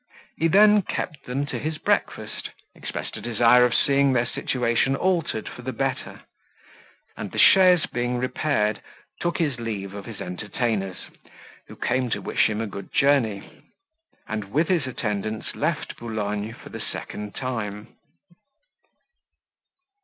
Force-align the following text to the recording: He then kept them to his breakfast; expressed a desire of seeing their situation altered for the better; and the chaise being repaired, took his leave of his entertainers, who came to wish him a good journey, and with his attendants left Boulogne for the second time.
He 0.35 0.47
then 0.47 0.81
kept 0.81 1.25
them 1.27 1.45
to 1.45 1.59
his 1.59 1.77
breakfast; 1.77 2.49
expressed 2.73 3.15
a 3.17 3.21
desire 3.21 3.63
of 3.65 3.75
seeing 3.75 4.13
their 4.13 4.25
situation 4.25 4.95
altered 4.95 5.47
for 5.47 5.61
the 5.61 5.71
better; 5.71 6.21
and 7.15 7.31
the 7.31 7.37
chaise 7.37 7.85
being 7.85 8.17
repaired, 8.17 8.81
took 9.19 9.37
his 9.37 9.59
leave 9.59 9.93
of 9.93 10.05
his 10.05 10.19
entertainers, 10.19 10.97
who 11.67 11.75
came 11.75 12.09
to 12.09 12.19
wish 12.19 12.49
him 12.49 12.61
a 12.61 12.65
good 12.65 12.91
journey, 12.91 13.47
and 14.27 14.45
with 14.45 14.69
his 14.69 14.87
attendants 14.87 15.53
left 15.53 15.95
Boulogne 15.97 16.53
for 16.55 16.69
the 16.69 16.81
second 16.81 17.35
time. 17.35 17.89